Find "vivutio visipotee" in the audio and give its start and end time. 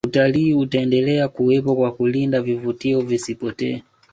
2.41-3.83